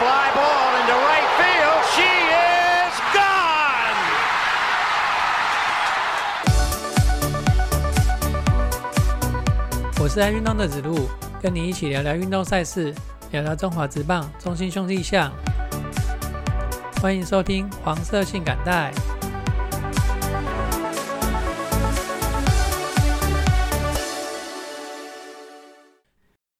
[0.00, 1.80] fly ball into right field.
[1.92, 4.00] She is gone.
[10.00, 11.06] 我是爱运动的子路，
[11.42, 12.94] 跟你一起聊聊运动赛事，
[13.30, 15.30] 聊聊中华职棒中心兄弟象。
[17.02, 18.90] 欢迎收听黄色性感带。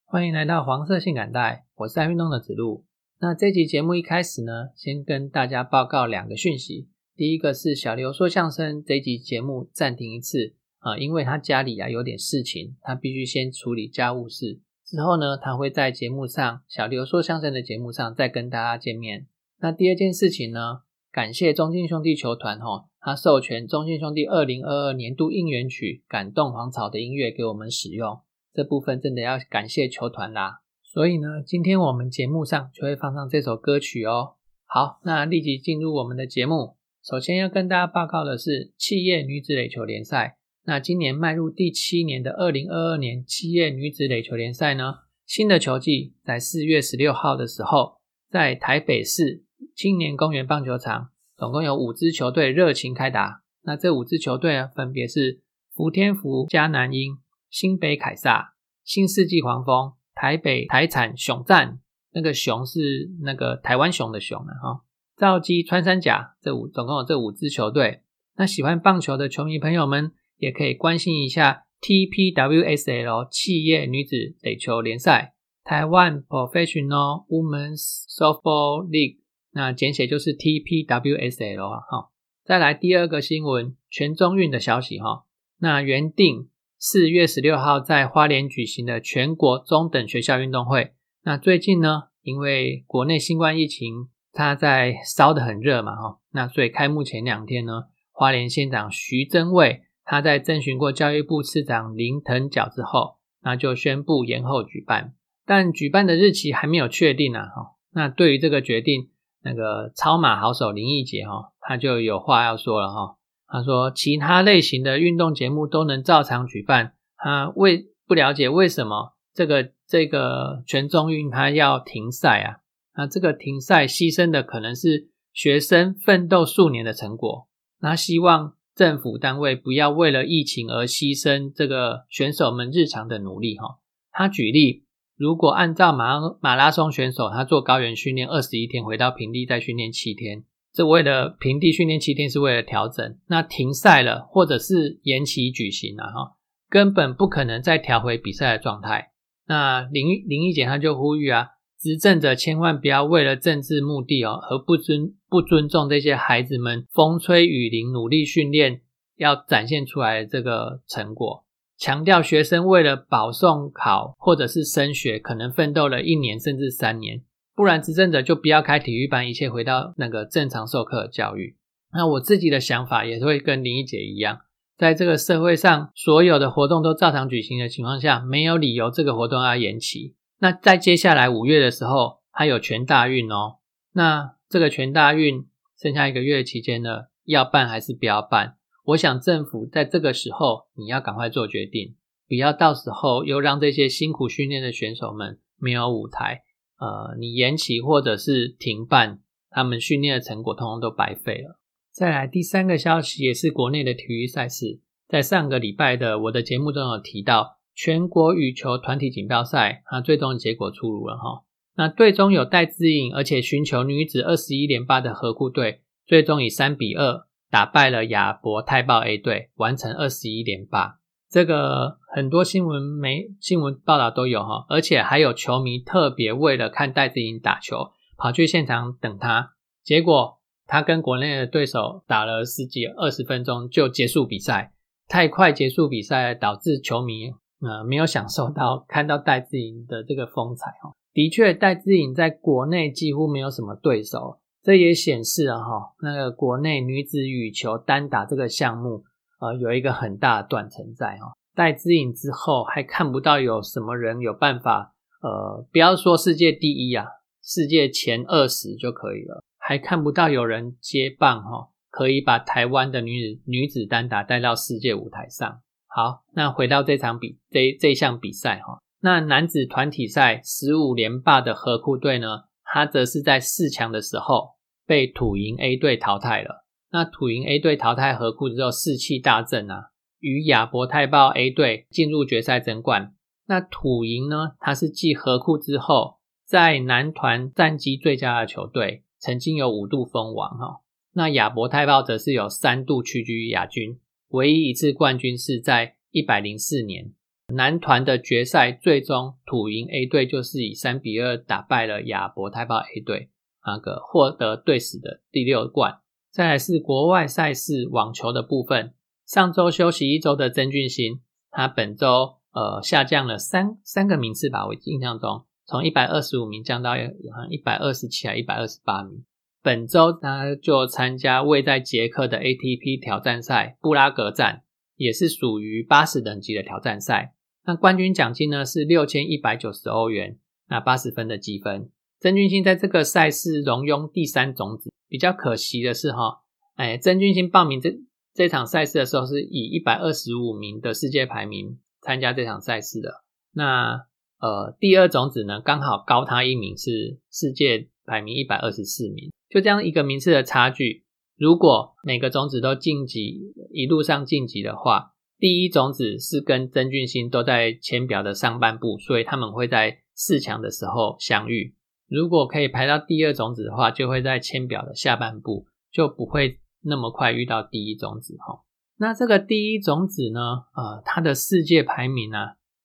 [0.05, 2.85] 欢迎来到黄色性感带，我是爱运动的子路。
[3.23, 6.89] 那这集节目一开始呢，先跟大家报告两个讯息。
[7.15, 14.61] 第一个是小刘说相声这集节目暂停一次啊，因为他家里啊有点事情，他必须先处理家务事。
[14.87, 19.27] 之后呢，他会在节目上小刘说相声的节目上再跟大家见面。
[19.59, 20.81] 那第二件事情呢，
[21.13, 28.19] 感谢中信兄弟球团哈，他授权中信兄弟二零二二年度应援曲《感动黄草》的音乐给我们使用。
[28.55, 30.63] 这部分真的要感谢球团啦，
[30.93, 34.35] 所以呢，今天我们节目上就会放上这首歌曲哦。
[34.67, 36.77] 好，那立即进入我们的节目。
[37.01, 40.39] 首先要跟大家报告的是企业女子垒球联赛。
[40.65, 49.45] 那今年迈入第七年的二零二二年企业女子垒球联赛呢，新的球季在四月十六号的时候，在台北市
[49.77, 53.43] 青年公园棒球场，总共有五支球队热情开打。
[53.63, 55.41] 那这五支球队呢，分别是
[55.73, 57.19] 福天福、加南鹰。
[57.49, 61.79] 新北凯撒、新世纪黄蜂、台北台产熊战，
[62.13, 64.81] 那个熊是那个台湾熊的熊啊哈。
[65.17, 68.03] 兆基穿山甲这五总共有这五支球队。
[68.37, 79.21] 那喜欢棒球的球迷朋友们也可以关心一下 TPWSL 企业女子垒球联赛台湾 Professional Women's Softball League，
[79.53, 82.11] 那简写就是 TPWSL 啊哈。
[82.45, 85.25] 再来第二个新闻，全中运的消息哈。
[85.59, 86.50] 那原定。
[86.83, 90.95] 四月十六号在花莲举行的全国中等学校运动会。
[91.23, 96.21] 那最近呢，因为国内新冠疫情，它在烧得很热嘛，哈。
[96.33, 105.13] 那所以开幕前两天呢，花莲县长徐增卫他在征询过教育部次长林腾蛟之后，那就宣布延后举办。
[105.45, 107.77] 但举办的日期还没有确定啊，哈。
[107.93, 109.11] 那对于这个决定，
[109.43, 113.17] 那个超马好手林奕杰哈，他就有话要说了哈。
[113.53, 122.57] 他说，其他类型的运动节目都能照常举办，他为不了解为什么这个这个全中运他要停赛啊？
[122.97, 127.49] 那这个停赛牺牲的可能是学生奋斗数年的成果，
[127.81, 133.79] 那希望政府单位不要为了疫情而牺牲这个选手们日常的努力哈。
[134.13, 134.85] 他举例，
[135.17, 140.45] 如果按照马马拉松选手他做高原训练二十一天，回到平地再训练七天。
[140.73, 143.19] 这为了平地训练七天，是为了调整。
[143.27, 146.37] 那停赛了，或者是延期举行了哈，
[146.69, 149.11] 根本不可能再调回比赛的状态。
[149.49, 151.49] 那林林毅姐她就呼吁啊，
[151.81, 158.83] 执政者千万不要为了政治目的哦，而不尊不尊重这些孩子们风吹雨淋努力训练
[159.17, 161.45] 要展现出来的这个成果。
[161.77, 167.23] 强调学生为了保送考或者是升学，可能奋斗了一年甚至三年。
[167.61, 171.59] 不然，执政者就不要开体育班，一切回到那个正常授课教育。
[171.93, 174.39] 那我自己的想法也会跟林一姐一样，
[174.79, 180.17] 在这个社会上，所有的活动都照常举行的情况下，没有理由这个活动要延期。
[180.39, 183.59] 那在接下来五月的时候，还有全大运哦。
[183.93, 185.45] 那这个全大运
[185.79, 188.55] 剩下一个月期间呢，要办还是不要办？
[188.87, 191.95] 我想政府在这个时候你要赶快做决定，
[192.27, 196.45] 不要到时候又让这些辛苦训练的选手们没有舞台。
[196.81, 199.21] 呃，你延期或者是停办，
[199.51, 201.61] 他们训练的成果通通都白费了。
[201.93, 211.45] 再来第三个消息，也是国内的体育赛事，在上个礼拜的我的节目中有提到，全国羽球团体锦标赛，它最终结果出炉了哈。
[211.77, 221.00] 那队中有戴资颖，而且寻求女子二十一连霸的河库队，最终以三比二打败了亚博泰报 A 队，完成二十一连霸。
[221.31, 229.53] 这个很多新闻媒新闻报道都有哈，而且还有球迷特别为了看戴资颖打球，跑去现场等他。
[229.85, 234.73] 结果他跟国内的对手打了十几二十分钟就结束比赛，
[235.07, 237.31] 太快结束比赛，导致球迷
[237.61, 240.93] 呃没有享受到看到戴资颖的这个风采哈。
[241.13, 249.05] 的确，戴资颖在国内几乎没有什么对手，这也显示了哈那个国内女子羽球单打这个项目。
[249.41, 257.07] 呃，有一个很大的断层在哈，戴资颖之后还看不到有什么人有办法，呃，不要说世界第一啊，
[257.43, 265.61] 世界前二十就可以了，还看不到有人接棒哈，可以把台湾的女子女子单打带到世界舞台上。
[265.87, 274.51] 好，那回到这场比这这项比赛哈，那男子团体赛十五连霸的河库队呢，他则是在四强的时候
[274.87, 276.67] 被土银 A 队淘汰了。
[276.93, 283.15] 那土银 A 队淘汰河库之后，士气大振啊，与亚伯泰报 A 队进入决赛争冠。
[283.47, 290.81] 那土银呢，它是继河库之后，在男团战绩最佳的球队，曾经有五度封王哈。
[291.13, 293.99] 那亚伯泰报则是有三度屈居亚军，
[294.29, 297.13] 唯一一次冠军是在一百零四年
[297.55, 303.31] 男团的决赛，最终土银 A 队就是以三比二打败了亚伯泰报 A 队，
[303.67, 306.01] 那个获得队史的第六冠。
[306.31, 308.95] 再来是国外赛事网球的部分，
[309.27, 319.25] 上周休息一周的曾俊欣，他本周呃下降了三三个名次吧，我印象中从一百二十五名降到好像一百二十七还一百二十八名。
[319.63, 324.63] 本周他就参加位在捷克的 ATP 挑战赛布拉格站，
[324.97, 327.35] 也是属于八十等级的挑战赛。
[327.65, 330.39] 那冠军奖金呢是六千一百九十欧元，
[330.69, 331.91] 那八十分的积分。
[332.21, 334.93] 曾俊欣在这个赛事荣拥第三种子。
[335.09, 336.43] 比较可惜的是，哈，
[336.77, 337.99] 哎，曾俊欣报名这
[338.33, 343.25] 这场赛事的时候，是以一百二十五名的世界排名参加这场赛事的。
[343.53, 344.07] 那
[344.39, 349.31] 呃，第二种子呢，刚好高他一名，是世界排名一百二十四名。
[349.49, 351.05] 就这样一个名次的差距，
[351.37, 361.75] 如果每个种子都晋级，一路上晋级的话，第一种子是跟曾俊欣都在签表的上半部，所以他们会在四强的时候相遇。
[362.11, 368.65] 如果可以排到第二种子的话，就会在签表的下半部，就不会那么快遇到第一种子哈。
[368.99, 370.41] 那这个第一种子呢，
[370.75, 372.39] 呃，它的世界排名呢，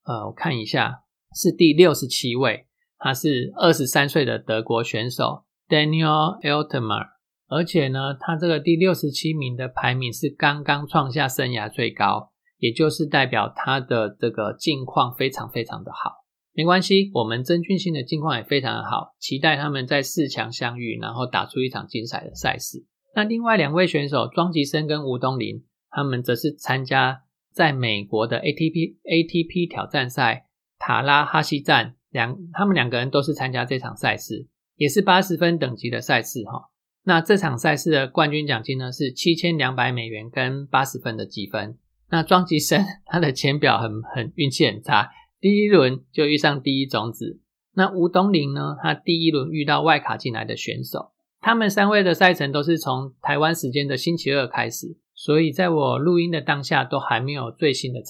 [0.06, 1.02] 呃，我看一下
[1.34, 2.68] 是第六十七位，
[3.00, 7.08] 他是二十三岁的德国选手 Daniel Altmaier，
[7.48, 16.25] 而且呢，他这个第六十七名的排名是刚刚创下生涯最高，也就是代表他的这个境况非常非常的好。
[16.56, 22.86] 没关系，我们曾俊欣的近况也非常的好，期待他们在四强相遇，然后打出一场精彩的赛事。
[23.14, 30.46] 那另外两位选手庄吉生跟吴东林，他们则是参加在美国的 ATP ATP 挑战赛
[30.80, 34.48] 塔拉哈西站，两他们两个人都是参加这场赛事，
[34.78, 36.70] 也是八十分等级的赛事哈。
[37.04, 41.78] 那这场赛事的冠军奖金呢是七千两百美元跟八十分的积分。
[42.10, 45.10] 那庄吉生 他的签表很很运气很差。
[45.46, 47.40] 第一轮就遇上第一种子，
[47.76, 48.76] 那吴东林呢？
[48.82, 58.02] 他第一轮遇到外卡进来的选手，他们三位的赛程都是从台湾时间的星期二开始，所以在我录音的当下都还没有最新的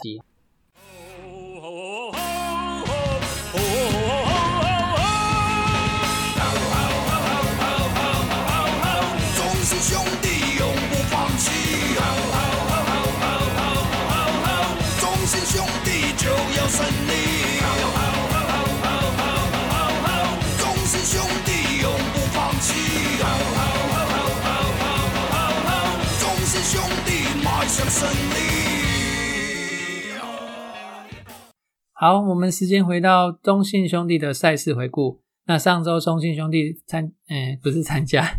[31.98, 35.22] 好，我们时间回到中信兄弟的赛事回顾。
[35.48, 38.38] 那上周中信兄弟参，嗯，不是参加，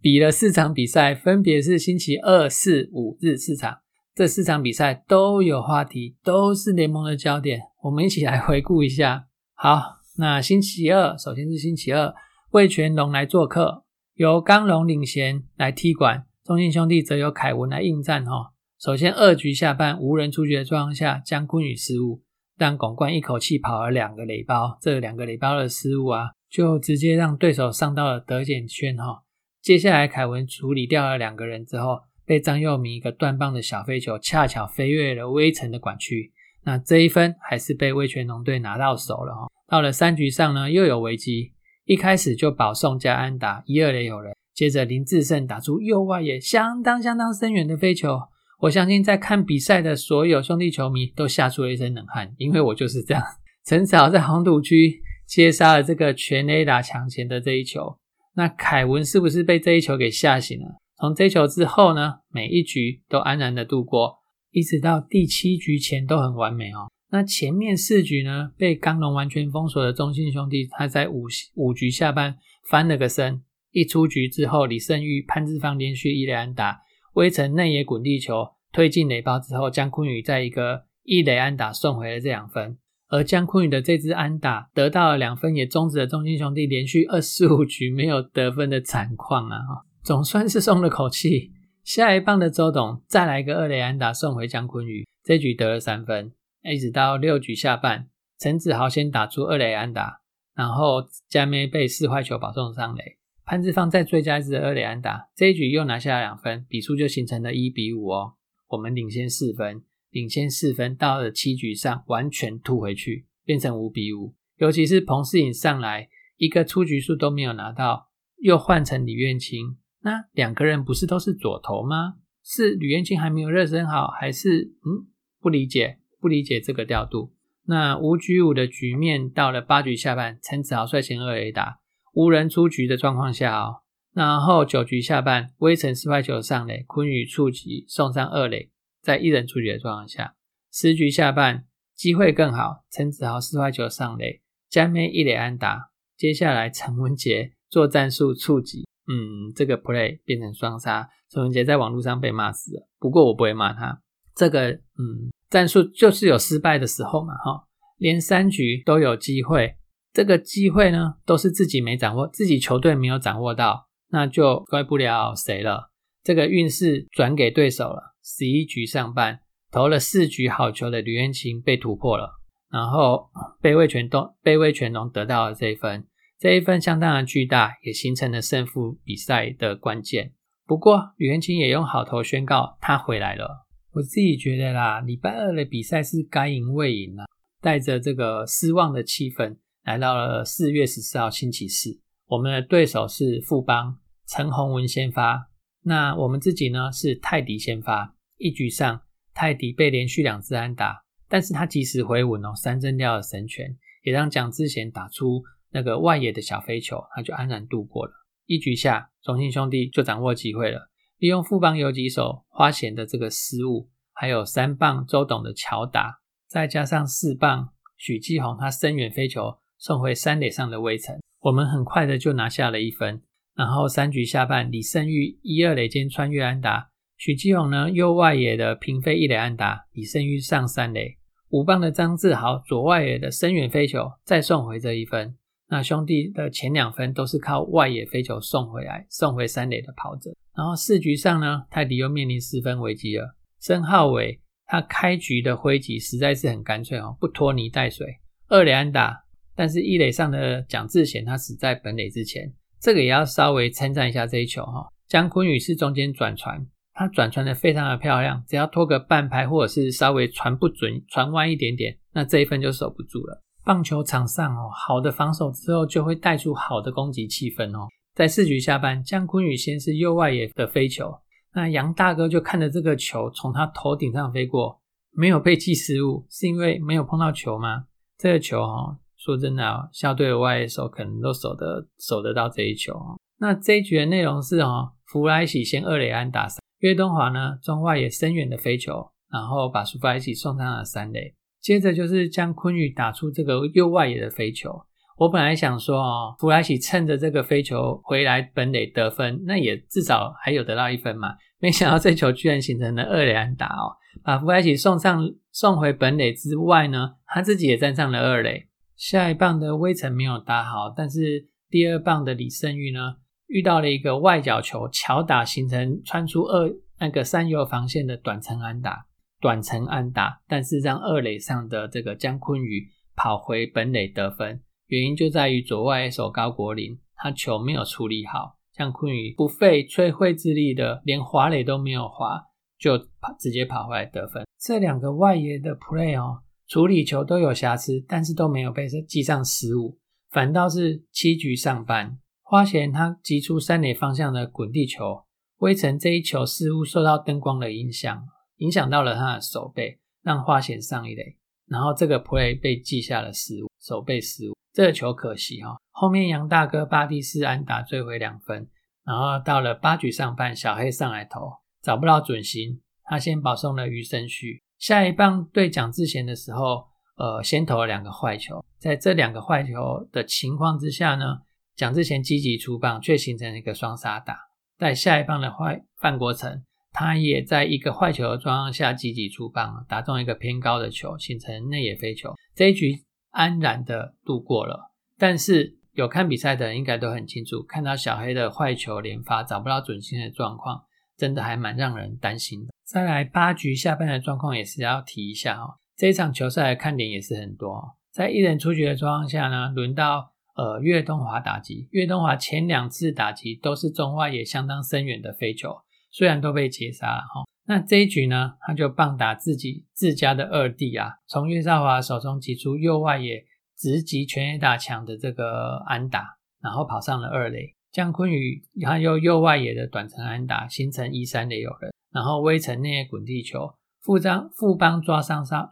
[0.00, 3.78] 比了四场比赛，分别是星期二、四、五日四场。
[4.14, 7.60] 这四场比赛都有话题，都是联盟的焦点。
[7.84, 9.26] 我们一起来回顾一下。
[9.54, 9.82] 好，
[10.18, 12.14] 那星期二，首先是星期二，
[12.50, 18.26] 魏全龙来做客，由刚龙领衔来踢馆，中信兄弟则由凯文来应战。
[18.26, 22.22] 哈，首先二局下半无人出局的状况下，姜坤宇失误。
[22.56, 29.22] 让巩冠一口气跑了两个垒包，这两个垒包的失误啊，就直接让对手上到了得点圈哈。
[29.60, 36.32] 接下来凯文处理掉了两个人之后，被张佑明一个断棒的小飞球恰巧飞越了微城的管区，
[36.64, 39.48] 那这一分还是被威权龙队拿到手了哈。
[39.66, 41.52] 到了三局上呢，又有危机，
[41.84, 48.18] 一开始就保送加安打，一二垒有人，接着林志胜打出右外野相当相当深远的飞球。
[48.60, 53.22] 我相信在看比赛的所有兄弟球迷都吓出了一身冷汗，因为我就是这样。
[53.64, 57.96] 陈早在红土区接杀了这个全垒打抢前的这一球，
[58.34, 60.76] 那凯文是不是被这一球给吓醒了？
[60.98, 64.18] 从这一球之后呢，每一局都安然的度过，
[64.50, 66.90] 一直到第七局前都很完美哦。
[67.10, 71.24] 那前面四局呢，被刚龙完全封锁的中信兄弟，他在五
[71.54, 72.36] 五局下半
[72.68, 73.40] 翻了个身，
[73.72, 76.82] 一出局之后，李胜玉、潘志芳连续一垒安打。
[77.20, 89.58] 微城内野滚地球推进垒包之后，江坤宇在一个一垒安打送回了这两分，而江坤宇的这支安打得到了两分，也终止了中心兄弟连续二十五局没有得分的惨况啊！
[90.02, 91.52] 总算是松了口气。
[91.84, 96.32] 下一棒的周董再来一个二垒安打送回江坤宇，这局得了三分。
[96.62, 98.08] 一直到六局下半，
[98.38, 100.20] 陈子豪先打出二垒安打，
[100.54, 103.18] 然后加梅被四坏球保送上垒，
[103.50, 108.34] 潘志芳再追加一支二垒安打，这一局又拿下了两分，比数就形成了一比五哦。
[108.68, 114.36] 我们领先四分，领先四分，到了七局上完全吐回去，变成五比五。
[114.58, 122.18] 尤其是彭世颖上来一个出局数都没有拿到，又换成李愿清，那两个人不是都是左投吗？
[122.44, 127.32] 是吕彦青还没有热身好，还是嗯不理解不理解这个调度？
[127.64, 131.79] 那五局五的局面到了八局下半，陈子豪率先二垒打，
[132.12, 140.34] 无人出局的状况下哦，然后九局下半，威城四坏球上垒，昆宇触及送上二垒，在一人出局的状况下，
[140.72, 151.08] 十局下半机会更好，陈子豪四坏球上垒，加梅一垒安打，接下来陈文杰做战术触及，嗯，这个 play 变成双杀。
[151.28, 154.02] 陈文杰在网络上被骂死了，不过我不会骂他。
[154.34, 159.76] 这个嗯，战术就是有失败的时候嘛，哈，连三局都有机会，
[160.12, 165.90] 这个机会呢都是自己没掌握，自己球队没有掌握到，那就怪不了谁了。
[166.22, 168.14] 这个运势转给对手了。
[168.22, 169.40] 十一局上半
[169.70, 172.38] 投了四局好球的吕彦青被突破了，
[172.70, 176.06] 然后被魏全东、被魏全龙得到了这一分，
[176.38, 180.32] 这一分相当的巨大，也形成了胜负比赛的关键。
[180.66, 183.66] 不过，吕元清也用好投宣告他回来了。
[183.92, 187.24] 我自己觉得啦，礼拜二的比赛是该赢未赢啊，
[187.60, 192.00] 带着这个失望的气氛来到了四月十四号星期四。
[192.26, 195.50] 我们的对手是富邦，陈宏文先发。
[195.82, 198.14] 那我们自己呢是泰迪先发。
[198.36, 199.02] 一局上，
[199.34, 208.12] 泰迪被连续两支安打，但是他及时回稳哦，三振掉了神拳，也让蒋志贤打出那个外野的小飞球，他就安然度过了。
[208.46, 223.22] 一局下，中信兄弟就掌握机会了，利用富邦游击手花贤的这个失误，还有三棒周董的巧打，再加上四棒许继宏他深远飞球送回三垒上的微城，我们很快的就拿下了一分。
[223.56, 231.16] 然后三局下半，李胜玉一二垒间穿越安打，许继宏呢右外野的平飞一垒安打，李胜玉上三垒，
[231.48, 235.34] 五棒的张志豪左外野的深远飞球再送回这一分。
[235.68, 240.30] 那兄弟的前两分都是靠外野飞球送回来，送回三垒的跑者。
[240.54, 243.34] 然后四局上呢，泰迪又面临四分危机了。
[243.60, 248.18] 申浩伟他开局的挥击实在是很干脆哦，不拖泥带水，
[248.48, 249.24] 二垒安打。
[249.60, 252.50] 但是一垒上的蒋志贤他死在本垒之前，
[252.80, 254.88] 这个也要稍微称赞一下这一球哈。
[255.06, 263.42] 姜昆宇是中间转传，他转传的非常的漂亮，只要拖个半拍或者是稍微传不准，传弯一点点，那这一分就守不住了。
[263.62, 267.86] 棒球场上哦，好的防守之后就会带出好的攻击气氛哦。
[268.14, 271.14] 在四局下半，姜昆宇先是右外野的飞球，
[271.52, 274.80] 那杨大哥就看着这个球从他头顶上飞过，
[275.12, 277.84] 没有被记失误，是因为没有碰到球吗？
[278.16, 283.20] 这个球哦，说真的，校队的外野手可能都守得守得到这一球哦。
[283.38, 286.48] 那这一局的内容是哦，弗莱喜先二垒安打，
[286.78, 291.34] 岳东华呢中外野深远的飞球，然后把弗莱喜送上了三垒。
[291.60, 294.86] 接着就是将昆宇打出这个右外野的飞球。
[295.18, 301.34] 我本来想说哦，弗莱喜趁着这个飞球回来本垒得分，那也至少还有得到一分嘛。
[301.58, 303.92] 没想到这球居然形成了二垒安打哦，
[304.24, 308.69] 把弗莱喜送上送回本垒之外呢，他自己也站上了二垒。
[309.00, 313.16] 下一棒的威城没有打好，但是第二棒的李胜玉呢，
[313.46, 319.06] 遇到了一个外角球，巧打形成穿出二那个三游防线的短程安打。
[319.40, 332.38] 短程安打，但是让二垒上的这个姜昆宇跑回本垒得分，原因就在于左外手高国林他球没有处理好，姜昆宇不费吹灰之力的，连滑垒都没有滑，
[332.78, 334.44] 就跑直接跑回来得分。
[334.58, 339.98] 这两个外野的 play 哦，处理球都有瑕疵，但是都没有被记上失误，
[340.30, 345.24] 反倒是七局上半，花钱他击出三垒方向的滚地球，
[345.56, 348.24] 微城这一球似乎受到灯光的影响。
[348.58, 355.76] 影响到了他的手背，让花贤上一垒，然后这个 play 被记下了失误，手背失误，这个球可惜哈。
[355.90, 358.68] 后面杨大哥巴蒂斯安打追回两分，
[359.04, 361.50] 然后到了八局上半，小黑上来投，
[361.82, 364.62] 找不到准心，他先保送了余生旭。
[364.80, 371.42] 下一棒对蒋志贤的时候，呃，先投了两个坏球，在这两个坏球的情况之下呢，
[371.76, 374.36] 蒋志贤积极出棒，却形成一个双杀打。
[374.78, 376.64] 在下一棒的坏范国成。
[376.92, 382.34] 他也在一个坏球的状况下积极出棒，打中一个偏高的球，形成内野飞球。
[382.52, 384.90] 这一局安然的度过了。
[385.16, 390.82] 但是有看比赛的人应该都很清楚，看到小黑的坏球连发，找不到准心的状况，
[391.20, 392.72] 真的还蛮让人担心的。
[392.86, 395.74] 再来八局下半的状况也是要提一下哦。
[395.94, 397.96] 这一场球赛的看点也是很多。
[398.10, 401.88] 在一人出局的状况下呢，轮到呃岳东华打击。
[401.90, 405.76] 岳东华前两次打击都是中外野相当深远的飞球，
[406.10, 407.44] 虽然都被截杀了哈。
[407.66, 413.44] 那这一局呢，他就棒打自己自家的二弟啊，从岳少华手中挤出右外野
[413.76, 417.76] 直击全垒打墙的这个安打，然后跑上了二垒。
[417.92, 425.68] 江坤宇他又右外野的短程安打，形成一三的有人，然后微城内滚地球，富张富邦抓伤伤，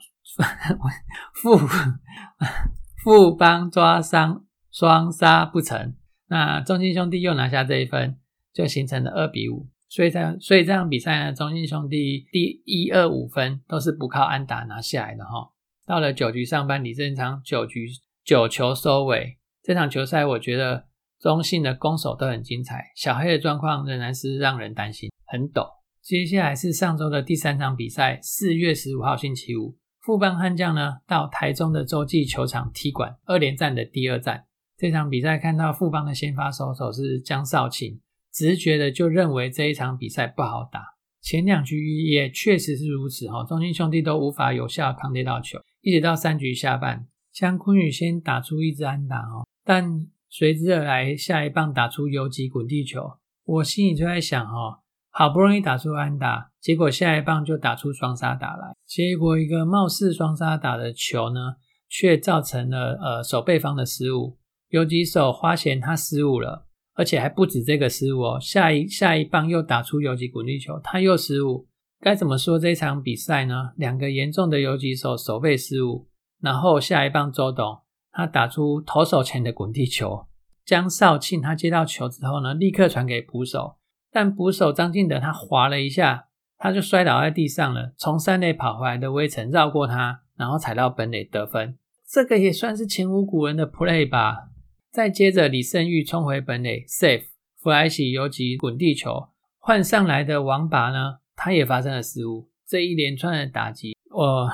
[1.41, 1.57] 富
[3.05, 5.95] 富邦抓伤双杀不成，
[6.27, 8.19] 那中信兄弟又拿下这一分，
[8.53, 9.69] 就形成了二比五。
[9.89, 15.51] 所以这所以这场比赛呢，中信兄弟第一二五分都是不靠安打拿下来的哈。
[15.87, 17.87] 到了九局上半，李正昌九局
[18.25, 20.88] 九球收尾，这场球赛我觉得。
[21.21, 25.67] 中信的攻守都很精彩，小黑的状况仍然是让人担心，很陡。
[26.01, 34.45] 接下来是上周的第三场比赛，四月十五号星期五，富邦悍将呢到台中的洲际球场踢馆二连战的第二战。
[34.77, 38.01] 这场比赛看到富邦的先发手手是江少庆，
[38.33, 40.81] 直觉的就认为这一场比赛不好打。
[41.21, 50.07] 前两局也确实是如此哈，中信兄弟都无法有效抗跌到球，一直到三局下半，江坤宇先打出一支安打哦，但。
[50.29, 61.57] 随之而来，下一棒打出游击滚地球，我心里就在想：哈，好不容易打出安打，结果下一棒就打出双杀打来，结果一个貌似双杀打的球呢，
[61.89, 64.39] 却造成了呃守备方的失误。
[64.69, 71.67] 游击手花钱他失误了，而且还不止这个失误哦，下一下一棒又打出游击滚地球，他又失误。
[72.01, 73.71] 该怎么说这场比赛呢？
[73.77, 76.07] 两个严重的游击手守备失误，
[76.41, 77.79] 然后下一棒周董。
[78.19, 80.27] 他打出投手前的滚地球，
[80.65, 83.77] 江少庆他接到球之后呢，立刻传给捕手，
[84.11, 87.95] 但捕手张进德他滑了一下，他就摔倒在地上了。
[87.97, 91.79] 从三垒跑回来的威城绕过他，然后踩到本垒得分，
[92.11, 94.49] 这个也算是前无古人的 play 吧。
[94.91, 97.27] 再接着李胜玉冲回本垒 safe，
[97.61, 99.29] 弗莱喜游击滚地球，
[99.61, 102.49] 换上来的王拔呢，他也发生了失误。
[102.67, 104.49] 这一连串的打击，我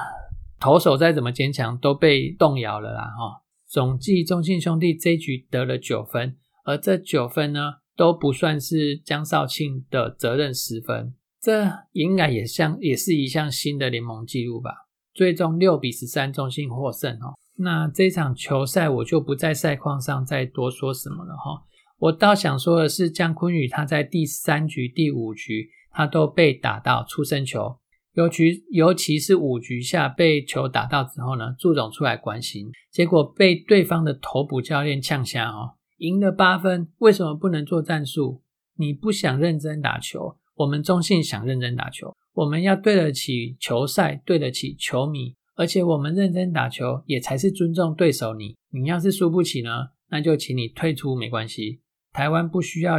[0.61, 3.41] 投手再怎么坚强都被动摇了啦，哈。
[3.75, 14.71] 总计中信兄弟这一局得了九分，而这九分呢都不算是江少庆的责任十分，这应该也像也是一项新的联盟纪录吧。
[15.13, 17.35] 最终六比十三中信获胜哦。
[17.57, 21.65] 那这场球赛我就不在赛况上再多说什么了哈。
[21.99, 27.81] 我倒想说的是江坤宇他在第三局、第五局他都被打到出生球。
[28.15, 38.41] 尤其尤其是五局下被球打到之后呢，祝总出来关心，结果被对方的头补教练呛下哦，赢了八分，为什么不能做战术？
[38.77, 48.35] 你不想认真打球，我们中信想认真打球，我们要对得起球赛，对得起球迷，而且我们认真打球也才是尊重对手。
[48.35, 49.71] 你你要是输不起呢，
[50.11, 51.81] 那就请你退出没关系。
[52.13, 52.99] 台湾不需要。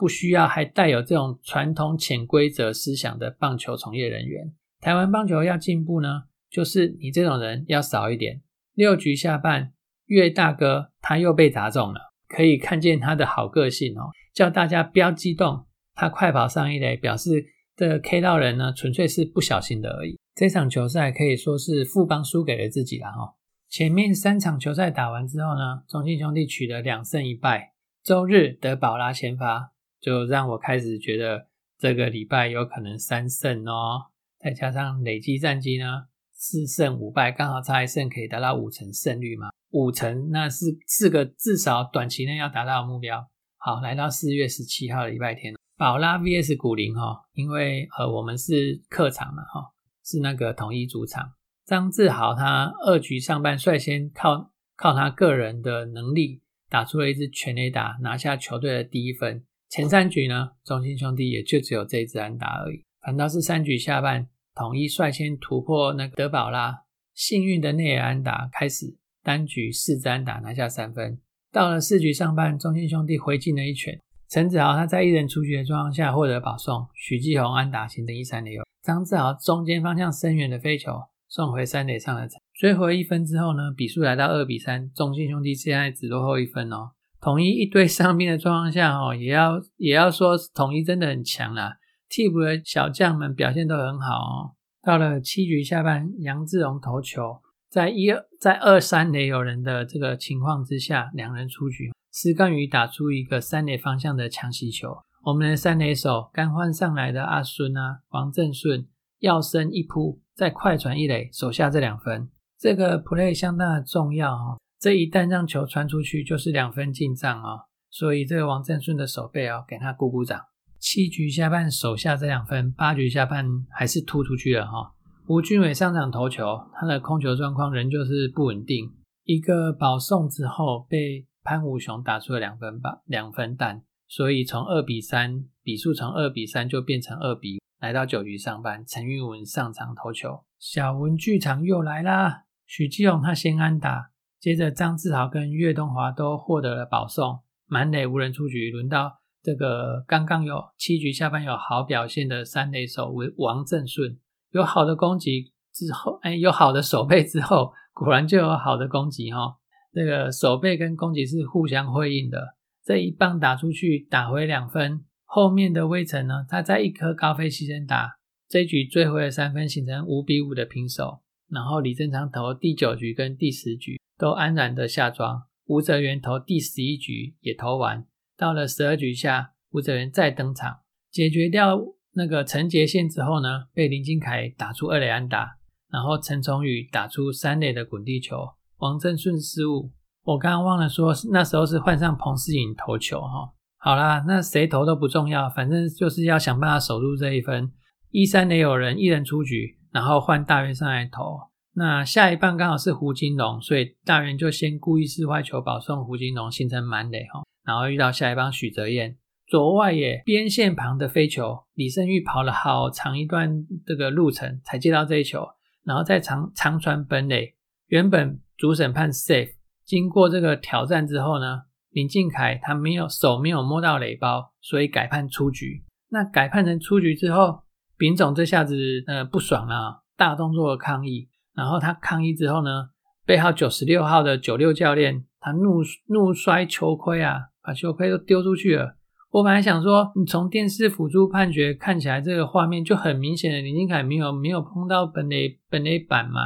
[0.00, 4.50] 不需要还带有这种传统潜规则思想的棒球从业人员。
[4.80, 8.40] 台湾棒球要进步呢，就是你这种人要少一点。
[8.72, 9.74] 六局下半，
[10.06, 15.66] 岳大哥他又被砸中了，可以看见他的好个性哦，叫大家不要激动。
[15.94, 17.44] 他快跑上一垒，表示
[17.76, 20.18] 这 K 到人呢，纯粹是不小心的而已。
[20.34, 23.34] 这场球赛可以说是富邦输给了自己了哈。
[23.68, 29.72] 前面三场球赛打完之后呢，中信兄弟取得两胜一败，周日得保拉先发。
[30.00, 31.46] 就让我开始觉得
[31.78, 34.06] 这个礼拜有可能三胜哦，
[34.38, 39.50] 再加上累积战绩呢，四胜五败，刚好差一胜可以达到五成胜率嘛？
[39.70, 43.28] 五成那是四个至少短期内要达到的目标。
[43.58, 49.72] 好，来到四月十七号的礼拜天，宝拉 VS 古林哈，因为呃我们是客场嘛哈，
[50.04, 51.34] 是那个统一主场，
[51.66, 59.44] 张志豪他二局上半率先靠靠他个人的能力打出了一支全垒打，拿下球队的第一分。
[59.70, 62.84] 前三局呢，中心兄弟也就只有这一支安打而已。
[63.00, 66.82] 反倒是三局下半，统一率先突破那个德保拉，
[67.14, 71.20] 幸运的内野安打开始单局四支安打拿下三分。
[71.52, 86.90] 到了四局上半，中心兄弟回敬了一拳，陈子豪他在一人出局的状况下获得保送，许继宏安打形成一三垒张志豪中间方向深远的飞球送回三垒上的追回一分之后呢，比数来到二比三，中心兄弟现在只落后一分哦。
[87.20, 91.76] 统一一堆伤兵的状况下，哦，也要也要说统一真的很强啦。
[92.08, 94.56] 替补的小将们表现都很好哦。
[94.82, 104.96] 到了七局下半，杨志荣投球，在一二在二三垒有人的这个情况之下，两人出局，施干宇打出一个三垒方向的强袭球。
[105.22, 114.56] 我们的三垒手刚换上来的阿孙啊，王正顺要升一扑，在快传一垒，手下这两分，这个 play 相当的重要哦。
[114.80, 117.66] 这一旦让球传出去，就是两分进账哦。
[117.90, 120.40] 所以这个王正顺的手背哦，给他鼓鼓掌。
[120.78, 124.94] 七局下半守下这两分，八局下半还是突出去了哈。
[125.26, 128.90] 吴俊伟上场投球，他的控球状况仍旧是不稳定。
[129.24, 133.82] 一个保送之后，被潘武雄打出了两分吧，两分弹。
[134.08, 137.60] 所以从二比三比数从二比三就变成二比。
[137.78, 142.44] 来到九局上半，陈玉文上场投球，小文剧场又来啦。
[142.66, 144.09] 许基荣他先安打，
[144.40, 154.18] 接着张志豪跟岳东华都获得了保送，满垒无人出局，轮到这个刚刚有七局下半有好表现的三垒手为王正顺，
[154.52, 159.58] 有好的攻击之后，哎，有好的守备之后，果然就有好的攻击哈。
[159.92, 165.04] 这个守备跟攻击是互相辉映的，这一棒打出去，打回两分。
[165.24, 168.16] 后面的威城呢，他在一颗高飞牺牲打，
[168.48, 171.20] 这一局追回了三分，形成五比五的平手。
[171.50, 178.04] 然后李正昌投第九局跟第十局都安然的下庄，吴泽元投第十一局也投完。
[178.36, 180.80] 到了十二局下，吴泽元再登场，
[181.10, 181.80] 解决掉
[182.12, 185.56] 那个陈杰宪之后呢，被林金凯打出二垒安打，
[185.90, 188.36] 然后陈崇宇打出三垒的滚地球，
[188.76, 189.90] 王正顺失误。
[190.24, 193.54] 我刚刚忘了说，那时候是换上彭世颖投球哈。
[193.78, 197.72] 好啦，那谁投都不重要，反正就是要想办法守住这一分。
[198.10, 201.49] 一三垒有人，一人出局，然后换大元上来投。
[201.72, 207.42] 那下一棒刚好是胡金龙，所以大元就先故意四坏球保送胡金龙，形成满垒哈。
[207.64, 215.46] 然后遇到下一棒许哲彦，左外野边线旁的飞球，李胜玉跑了好长一段这个路程才接到这一球，
[215.84, 217.54] 然后再长长传本垒，
[217.86, 219.52] 原本主审判 safe，
[219.84, 221.62] 经过这个挑战之后呢？
[221.90, 225.84] 林敬凯他没有手没有摸到垒包，所以改判出局。
[226.10, 227.62] 那改判成出局之后，
[227.96, 228.76] 丙总这下子
[229.08, 231.28] 呃不爽了，大动作抗议。
[231.60, 232.88] 然后他抗议之后呢，
[233.26, 238.96] 背号九十六号的九六教练他怒怒摔球盔啊，把球盔都丢出去了。
[239.30, 246.40] 我本来想说，你从电视辅助判决看起来这个画面就很明显的，林敬凯没有没有碰到本垒本垒板嘛，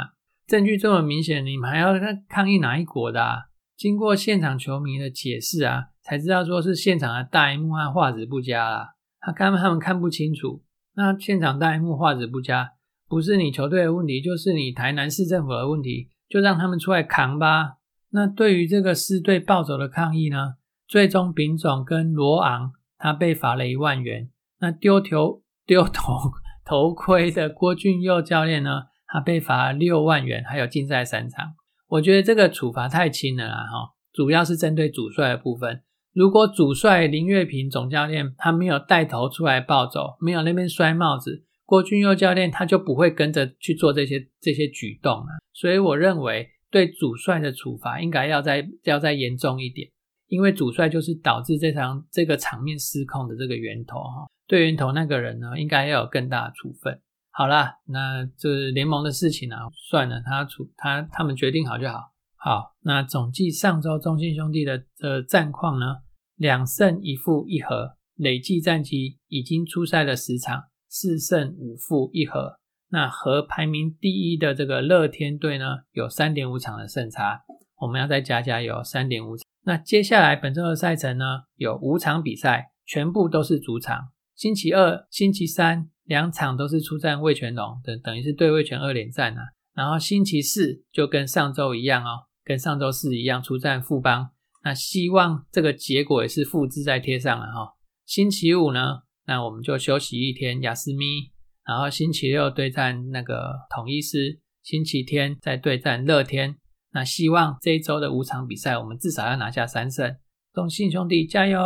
[0.48, 1.94] 证据这么明显，你们还要
[2.28, 3.22] 抗议哪一国的？
[3.22, 3.36] 啊
[3.76, 8.94] 经过现场球迷的解释啊，才知道说是现场的大荧幕和画质不佳啦。
[9.20, 10.62] 他看他们看不清楚。
[10.94, 12.70] 那现场大荧幕画质不佳，
[13.14, 17.74] 不是你球队的问题，就是你台南市政府的问题，就让他们出来扛吧。
[18.10, 20.54] 那对于这个四队暴走的抗议呢，
[20.88, 24.30] 最终丙总跟罗昂他被罚了一万元。
[24.58, 26.32] 那丢球丢头
[26.64, 31.54] 头盔的郭俊佑教练呢，他被罚六万元，还有禁赛三场。
[31.90, 35.82] 我觉得这个处罚太轻了啦，哈，主要是针对主帅的部分。
[36.12, 45.26] 如果主帅林月平总教练他没有带头出来暴走，没有那边摔帽子，郭俊佑教练他就不会跟着去做这些这些举动了。
[45.52, 49.90] 所以我认为对主帅的处罚应该要再要再严重一点，
[50.28, 54.26] 因为主帅就是导致这场这个场面失控的这个源头哈。
[54.46, 57.00] 对源头那个人呢，应该要有更大的处分。
[57.30, 59.56] 好啦，那这联盟的事情呢，
[59.90, 62.12] 算了，他处他他们决定好就好。
[62.36, 65.86] 好，那总计上周中信兄弟的的战况呢，
[66.36, 72.60] 两胜一负一和，累计战绩已经出赛了十场，四胜五负一和。
[72.90, 77.42] 那和排名第一的这个乐天队呢，有三点五场的胜差，
[77.80, 79.44] 我们要再加加油，三点五场。
[79.64, 81.24] 那接下来本周的赛程呢，
[81.56, 85.90] 有五场比赛，全部都是主场，星期二、星期三。
[86.04, 89.40] 两场都是出战魏全龙，等等于是对魏全二连战啊。
[89.72, 94.28] 然后星期四就跟上周一样哦，跟上周四一样出战富邦。
[94.62, 97.72] 那希望这个结果也是复制在贴上了哈。
[98.04, 101.32] 星期五呢，那我们就休息一天，雅思咪。
[101.66, 106.56] 然后星期六对战那个统一师，星期天再对战乐天。
[106.92, 110.16] 那希望这一周的五场比赛，我们至少要拿下三胜。
[110.52, 111.60] 中信兄弟加油！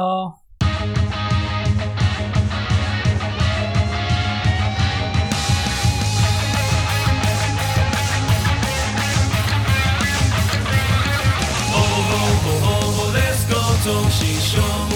[13.84, 14.87] 中心兄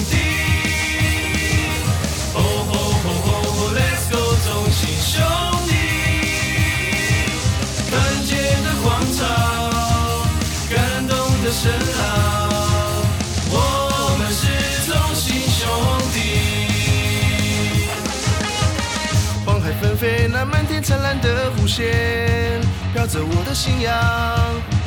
[20.93, 22.61] 灿烂的弧线，
[22.93, 23.91] 飘着我的信仰。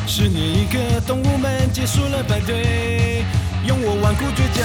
[0.06, 3.26] 十年一个，动物们结束了排队。
[3.66, 4.62] 用我顽固倔强，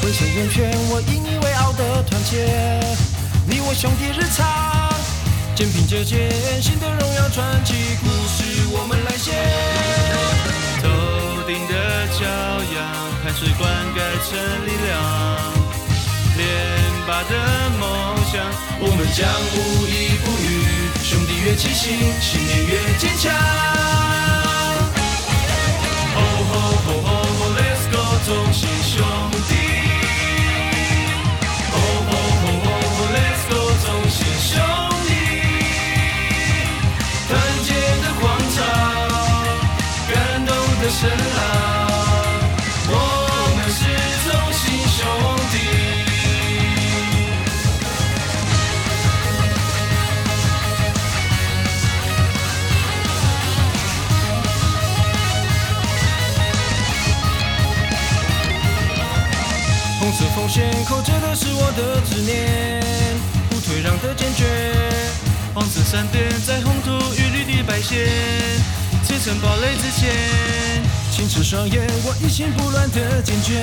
[0.00, 2.46] 浑身圆圈，我引以为傲的团结，
[3.44, 4.46] 你我兄弟日常，
[5.56, 6.30] 肩并着肩，
[6.62, 9.34] 新的荣耀传奇故事我们来写。
[10.80, 12.22] 头顶的骄
[12.70, 12.78] 阳，
[13.24, 13.66] 汗水灌
[13.98, 13.98] 溉
[14.30, 14.94] 成力量。
[16.38, 16.46] 连
[17.04, 17.34] 拔的，
[18.82, 20.48] 我们将无依不语。
[21.02, 23.30] 兄弟越齐心，信念越坚强。
[26.16, 26.52] 哦吼
[26.84, 28.90] 吼吼吼，Let's go，同心兄
[60.50, 62.82] 红色锋线扣着的是我的执念，
[63.48, 64.44] 不退让的坚决。
[65.54, 68.08] 黄色闪电在红土与绿地摆线，
[69.04, 70.10] 砌成堡垒之前，
[71.12, 73.62] 清澈双眼，我一心不乱的坚决，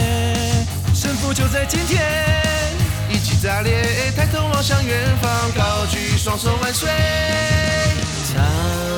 [0.96, 2.02] 胜负就在今天。
[3.10, 6.90] 一起炸裂，抬头望向远方，高举双手万岁。
[8.32, 8.42] 灿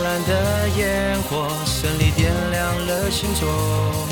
[0.04, 4.09] 烂的烟火，胜利点亮了心中。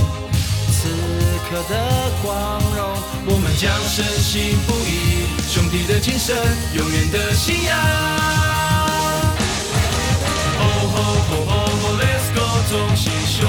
[1.50, 2.86] 刻的光荣，
[3.26, 6.36] 我们将深信不疑，兄弟的精神，
[6.74, 7.78] 永远的信仰。
[10.60, 13.48] Oh oh oh oh oh，Let's go，同心兄